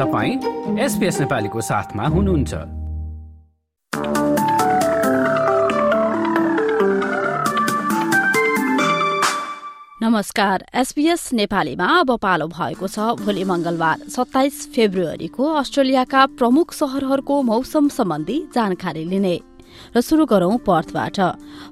तपाईँ 0.00 0.78
एसपिएस 0.80 1.20
नेपालीको 1.20 1.60
साथमा 1.60 2.06
हुनुहुन्छ। 2.06 2.54
नमस्कार 10.02 10.64
एसपीएस 10.74 11.32
नेपालीमा 11.32 11.86
अब 12.00 12.16
पालो 12.16 12.46
भएको 12.46 12.88
छ 12.88 12.98
भोलि 13.20 13.44
मंगलबार 13.44 14.08
सत्ताइस 14.08 14.72
फेब्रुअरीको 14.74 15.52
अस्ट्रेलियाका 15.52 16.26
प्रमुख 16.26 16.72
शहरहरूको 16.74 17.42
मौसम 17.42 17.88
सम्बन्धी 17.88 18.40
जानकारी 18.54 19.04
लिने। 19.04 19.36
र 19.96 20.00
शुरू 20.00 20.24
गरौं 20.26 20.56
पर्थबाट। 20.58 21.20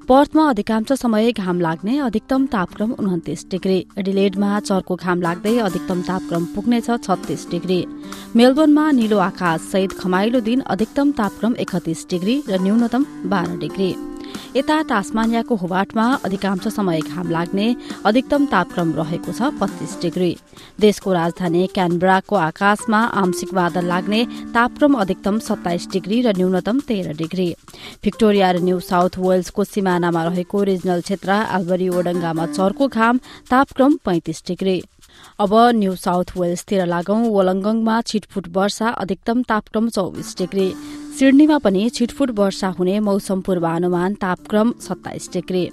पर्थमा 0.08 0.48
अधिकांश 0.50 0.92
समय 0.92 1.32
घाम 1.32 1.60
लाग्ने 1.60 1.98
अधिकतम 1.98 2.46
तापक्रम 2.46 2.92
उन्तिस 2.92 3.44
डिग्री। 3.50 3.78
एडिलेडमा 3.98 4.58
चर्को 4.60 4.96
घाम 4.96 5.22
लाग्दै 5.22 5.56
अधिकतम 5.60 6.02
तापक्रम 6.02 6.44
पुग्नेछ 6.54 6.90
छत्तीस 7.04 7.46
डिग्री। 7.50 7.80
मेलबोर्नमा 8.36 8.90
निलो 8.90 9.18
आकाश 9.20 9.60
सहित 9.72 9.92
खमाइलो 9.92 10.40
दिन 10.40 10.60
अधिकतम 10.66 11.10
तापक्रम 11.12 11.54
एकतिस 11.60 12.06
डिग्री 12.10 12.42
र 12.48 12.62
न्यूनतम 12.62 13.06
बाह्र 13.26 13.58
डिग्री। 13.58 13.94
यता 14.56 14.76
तासमानियाको 14.90 15.54
हुवाटमा 15.54 16.06
अधिकांश 16.24 16.68
समय 16.68 17.00
घाम 17.00 17.30
लाग्ने 17.30 17.66
अधिकतम 18.04 18.46
तापक्रम 18.46 18.92
रहेको 18.94 19.32
छ 19.32 19.50
पच्चीस 19.60 19.98
डिग्री। 20.02 20.32
देशको 20.80 21.12
राजधानी 21.12 21.66
क्यानब्राको 21.74 22.36
आकाशमा 22.38 23.00
आंशिक 23.22 23.54
बादल 23.54 23.84
लाग्ने 23.86 24.24
तापक्रम 24.54 24.94
अधिकतम 24.96 25.38
सत्ताइस 25.48 25.88
डिग्री 25.92 26.20
र 26.22 26.36
न्यूनतम 26.36 26.80
तेह्र 26.88 27.12
डिग्री। 27.16 27.48
भिक्टोरिया 28.04 28.50
र 28.50 28.58
न्यू 28.62 28.78
साउथ 28.82 29.18
वेल्सको 29.18 29.64
सिमानामा 29.64 30.22
रहेको 30.24 30.62
रिजनल 30.62 31.00
क्षेत्र 31.00 31.30
आलबरी 31.56 31.88
ओडङ्गामा 31.88 32.46
चर्को 32.52 32.88
घाम 32.88 33.18
तापक्रम 33.50 33.98
पैंतिस 34.04 34.42
डिग्री। 34.46 34.78
अब 35.40 35.52
न्यू 35.74 35.94
साउथ 35.96 36.28
वेल्सतिर 36.36 36.86
लागौं 36.86 37.20
वलङ्गङमा 37.34 38.00
छिटफुट 38.06 38.48
वर्षा 38.54 38.88
अधिकतम 39.02 39.42
तापक्रम 39.50 39.88
चौबिस 39.88 40.36
डिग्री। 40.38 40.68
सिडनीमा 41.18 41.56
पनि 41.58 41.80
छिटफुट 41.90 42.30
वर्षा 42.30 42.68
हुने 42.78 42.98
मौसम 43.00 43.40
पूर्वानुमान 43.42 44.14
तापक्रम 44.22 44.68
सत्ताइस 44.78 45.28
डिग्री। 45.32 45.64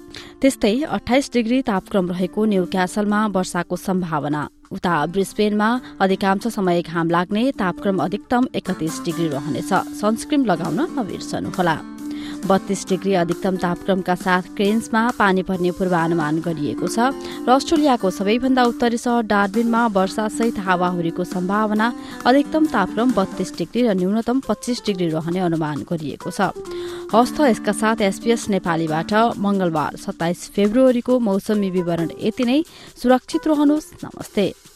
त्यस्तै 0.42 0.72
अठाइस 0.82 1.30
डिग्री 1.32 1.60
तापक्रम 1.62 2.10
रहेको 2.10 2.44
न्यू 2.44 2.64
क्यासलमा 2.66 3.20
वर्षाको 3.30 3.76
सम्भावना। 3.78 4.42
उता 4.72 4.94
ब्रिस्बेनमा 5.06 5.68
अधिकांश 6.02 6.46
समय 6.50 6.82
घाम 6.82 7.10
लाग्ने 7.10 7.50
तापक्रम 7.62 8.02
अधिकतम 8.02 8.48
एकतिस 8.58 9.02
डिग्री 9.04 9.28
रहनेछ। 9.28 9.70
सनस्क्रिन 10.02 10.44
लगाउन 10.50 10.80
नबिर्सनुहोला। 10.98 11.95
बत्तीस 12.44 12.84
डिग्री 12.88 13.12
अधिकतम 13.16 13.56
तापक्रमका 13.56 14.14
साथ 14.14 14.42
क्रेन्समा 14.56 15.02
पानी 15.18 15.42
पर्ने 15.42 15.70
पूर्वानुमान 15.72 16.40
गरिएको 16.40 16.86
छ। 16.86 17.10
र 17.42 17.48
अस्ट्रेलियाको 17.48 18.10
सबैभन्दा 18.10 18.62
उत्तरी 18.64 18.98
सहर 18.98 19.22
डार्बिनमा 19.24 19.82
वर्षासहित 19.88 20.58
हावाहुरीको 20.60 21.24
सम्भावना 21.24 21.86
अधिकतम 22.26 22.64
तापक्रम 22.66 23.08
बत्तीस 23.12 23.50
डिग्री 23.58 23.80
र 23.82 23.94
न्यूनतम 23.96 24.40
पच्चीस 24.44 24.82
डिग्री 24.86 25.08
रहने 25.08 25.40
अनुमान 25.40 25.78
गरिएको 25.88 26.30
छ। 26.30 26.52
हस्त 27.08 27.40
यसका 27.40 27.72
साथ 27.72 27.98
एसपीएस 28.04 28.48
नेपालीबाट 28.50 29.12
मंगलबार 29.38 29.96
सत्ताइस 29.96 30.50
फेब्रुअरीको 30.52 31.18
मौसमी 31.18 31.70
विवरण 31.70 32.08
यति 32.20 32.44
नै। 32.44 32.62
सुरक्षित 32.94 33.46
रहनुहोस्। 33.46 33.92
नमस्ते। 34.04 34.75